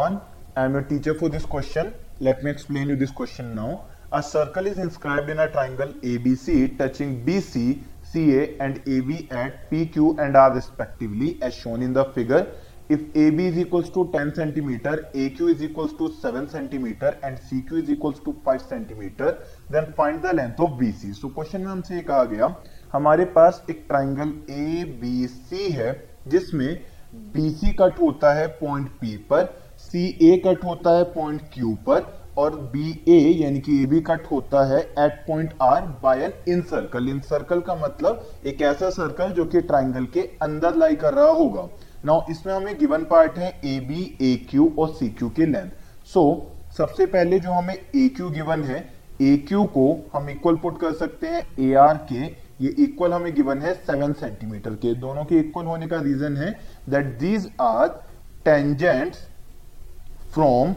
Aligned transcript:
I 0.00 0.64
am 0.64 0.72
your 0.72 0.82
teacher 0.82 1.12
for 1.12 1.28
this 1.28 1.44
question. 1.44 1.92
Let 2.20 2.42
me 2.42 2.50
explain 2.50 2.88
you 2.88 2.96
this 2.96 3.10
question 3.10 3.54
now. 3.54 3.84
A 4.12 4.22
circle 4.22 4.66
is 4.66 4.78
inscribed 4.78 5.28
in 5.28 5.40
a 5.40 5.48
triangle 5.50 5.92
ABC 6.02 6.78
touching 6.78 7.22
BC, 7.22 7.82
CA 8.02 8.56
and 8.60 8.80
AB 8.86 9.28
at 9.30 9.70
PQ 9.70 10.18
and 10.18 10.38
R 10.38 10.54
respectively 10.54 11.38
as 11.42 11.54
shown 11.54 11.82
in 11.82 11.92
the 11.92 12.06
figure. 12.06 12.46
If 12.88 13.00
AB 13.14 13.46
is 13.46 13.58
equals 13.58 13.90
to 13.90 14.10
10 14.10 14.34
centimeter, 14.34 15.06
AQ 15.14 15.54
is 15.54 15.62
equals 15.62 15.92
to 15.98 16.10
7 16.14 16.48
centimeter 16.48 17.18
and 17.22 17.38
CQ 17.38 17.82
is 17.82 17.90
equals 17.90 18.20
to 18.20 18.34
5 18.42 18.62
centimeter, 18.62 19.44
then 19.68 19.92
find 19.92 20.22
the 20.22 20.32
length 20.32 20.60
of 20.60 20.78
BC. 20.80 21.14
So 21.14 21.28
question 21.28 21.60
में 21.60 21.72
हमसे 21.72 21.94
ये 21.94 22.02
कहा 22.02 22.24
गया 22.32 22.54
हमारे 22.92 23.24
पास 23.36 23.64
एक 23.70 23.84
triangle 23.88 24.32
ABC 24.60 25.70
है 25.72 25.92
जिसमें 26.28 26.84
BC 27.36 27.74
cut 27.80 28.00
होता 28.00 28.32
है 28.34 28.46
पॉइंट 28.46 28.88
P 29.00 29.16
पर 29.30 29.69
सी 29.82 30.06
ए 30.22 30.36
कट 30.46 30.64
होता 30.64 30.96
है 30.96 31.04
पॉइंट 31.12 31.40
क्यू 31.54 31.74
पर 31.86 32.06
और 32.38 32.56
बी 32.72 32.90
ए 33.08 33.18
यानी 33.42 33.60
कि 33.60 33.82
ए 33.82 33.86
बी 33.86 34.00
कट 34.00 34.30
होता 34.30 34.64
है 34.66 34.80
at 34.80 35.24
point 35.26 35.54
R 35.62 35.86
by 36.02 36.22
N 36.24 36.32
in 36.48 36.60
circle 36.70 37.08
in 37.08 37.20
circle 37.28 37.60
का 37.60 37.74
मतलब 37.76 38.26
एक 38.46 38.62
ऐसा 38.62 38.90
सर्कल 38.90 39.32
जो 39.32 39.44
कि 39.44 39.60
ट्राइंगल 39.62 40.04
के 40.14 40.20
अंदर 40.42 40.76
लाई 40.76 40.94
कर 40.96 41.14
रहा 41.14 41.30
होगा। 41.32 41.68
नाउ 42.04 42.20
इसमें 42.30 42.52
हमें 42.54 42.78
गिवन 42.78 43.04
पार्ट 43.04 43.38
है 43.38 43.48
ए 43.64 43.78
बी 43.88 44.02
ए 44.22 44.34
क्यू 44.50 44.72
और 44.78 44.94
सी 44.94 45.08
क्यू 45.10 45.28
के 45.30 45.46
लेंथ 45.46 46.06
सो 46.12 46.22
सबसे 46.76 47.06
पहले 47.06 47.38
जो 47.40 47.50
हमें 47.50 47.74
ए 47.74 48.08
क्यू 48.16 48.30
गिवन 48.30 48.62
है 48.64 48.78
ए 49.22 49.36
क्यू 49.48 49.64
को 49.74 49.84
हम 50.12 50.28
इक्वल 50.30 50.56
पुट 50.56 50.80
कर 50.80 50.92
सकते 50.94 51.26
हैं 51.26 51.42
ए 51.60 51.72
आर 51.78 51.96
के 52.12 52.24
ये 52.64 52.74
इक्वल 52.84 53.12
हमें 53.12 53.34
गिवन 53.34 53.58
है 53.58 53.74
सेवन 53.76 54.12
सेंटीमीटर 54.12 54.70
के। 54.76 54.94
दोनों 55.00 55.24
के 55.24 55.38
इक्वल 55.38 55.64
होने 55.64 55.86
का 55.86 56.00
रीजन 56.02 56.36
है 56.36 56.50
that 56.90 57.06
these 57.18 57.50
are 57.60 57.88
tangents 58.44 59.18
from 60.34 60.74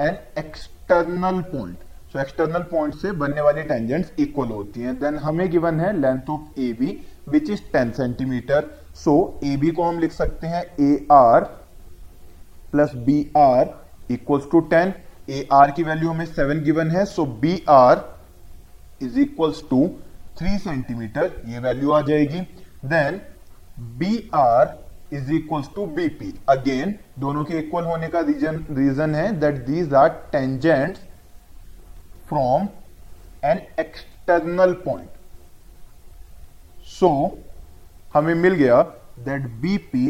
an 0.00 0.16
external 0.38 1.40
point 1.50 1.78
so 2.12 2.20
external 2.20 2.62
point 2.70 2.94
से 2.94 3.12
बनने 3.20 3.40
वाली 3.40 3.62
टेंजेंट्स 3.62 4.12
इक्वल 4.20 4.48
होती 4.48 4.80
हैं. 4.80 4.94
देन 4.98 5.16
हमें 5.18 5.50
गिवन 5.50 5.80
है 5.80 5.92
length 6.00 6.30
of 6.30 6.60
A 6.60 6.72
B 6.72 6.98
which 7.28 7.50
is 7.50 7.60
10 7.72 7.92
centimetre 7.96 8.70
so 8.94 9.14
A 9.44 9.56
B 9.56 9.70
को 9.70 9.82
हम 9.82 9.98
लिख 9.98 10.12
सकते 10.12 10.46
हैं 10.46 10.62
A 10.80 11.06
R 11.12 11.44
plus 12.72 12.94
B 13.06 13.18
R 13.36 13.74
equals 14.10 14.50
to 14.52 14.60
ten 14.72 14.92
A 15.30 15.46
R 15.52 15.70
की 15.70 15.82
वैल्यू 15.82 16.10
हमें 16.10 16.26
सेवन 16.26 16.62
गिवन 16.64 16.90
है. 16.90 17.04
So 17.04 17.26
B 17.26 17.62
R 17.70 18.04
is 19.02 19.18
equals 19.20 19.62
to 19.70 19.86
three 20.38 20.56
centimetre 20.58 21.42
ये 21.46 21.58
value 21.58 21.90
आ 21.92 22.00
जाएगी. 22.02 22.40
Then 22.86 23.20
B 23.98 24.30
R 24.34 24.66
is 25.12 25.32
equals 25.32 25.68
to 25.74 25.86
B P 25.96 26.32
again 26.48 26.94
दोनों 27.18 27.44
के 27.44 27.58
equal 27.58 27.84
होने 27.84 28.08
का 28.08 28.20
रीजन 28.22 28.64
रीजन 28.70 29.14
है 29.14 29.30
that 29.40 29.64
these 29.66 29.94
are 29.94 30.08
tangent 30.32 30.98
from 32.28 32.68
an 33.44 33.60
external 33.80 34.72
point 34.84 35.08
so 36.90 37.10
हमें 38.14 38.34
मिल 38.34 38.54
गया 38.54 38.82
that 39.24 39.46
B P 39.60 40.06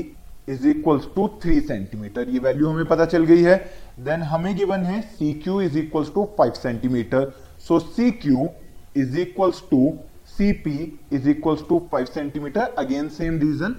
is 0.49 0.67
equals 0.69 1.05
to 1.15 1.27
three 1.43 1.61
centimetre 1.61 2.29
ये 2.29 2.39
वैल्यू 2.39 2.69
हमें 2.69 2.85
पता 2.87 3.05
चल 3.05 3.25
गई 3.25 3.43
है. 3.43 3.57
देन 4.01 4.23
हमें 4.23 4.55
गिवन 4.57 4.81
है 4.85 5.01
C 5.03 5.33
Q 5.35 5.61
is 5.61 5.79
equals 5.79 6.13
to 6.15 6.25
five 6.39 6.53
centimetre 6.53 7.33
so 7.69 7.79
C 7.81 8.11
Q 8.25 8.49
is 8.97 9.19
equals 9.19 9.63
to 9.71 9.93
C 10.37 10.53
P 10.65 10.77
is 11.13 11.29
equals 11.29 11.63
to 11.69 11.79
five 11.93 12.05
centimetre 12.05 12.75
again 12.79 13.09
same 13.09 13.39
reason 13.41 13.77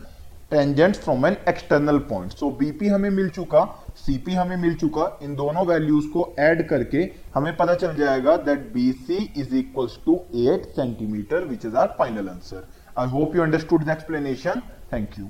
tangent 0.55 0.95
from 0.95 1.25
an 1.25 1.35
external 1.49 1.97
point 2.09 2.31
so 2.31 2.49
B P 2.59 2.87
हमें 2.87 3.09
मिल 3.11 3.29
चुका 3.29 3.63
CP 3.97 4.33
हमें 4.33 4.55
मिल 4.57 4.75
चुका, 4.75 5.07
इन 5.23 5.35
दोनों 5.35 5.65
values 5.65 6.07
को 6.09 6.23
add 6.39 6.67
करके 6.69 7.09
हमें 7.33 7.55
पता 7.57 7.75
चल 7.75 7.95
जाएगा 7.95 8.35
that 8.45 8.71
B 8.73 8.91
C 9.07 9.17
is 9.37 9.55
equal 9.55 9.87
to 10.05 10.15
eight 10.45 10.65
centimetre 10.75 11.45
which 11.45 11.65
is 11.65 11.75
our 11.75 11.95
final 11.99 12.29
answer 12.29 12.67
I 12.99 13.09
hope 13.09 13.35
you 13.35 13.43
understood 13.43 13.83
the 13.83 13.89
explanation 13.89 14.61
thank 14.93 15.19
you 15.19 15.29